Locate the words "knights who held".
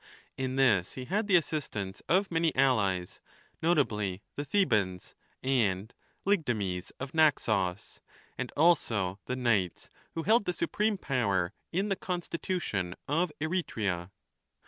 9.35-10.45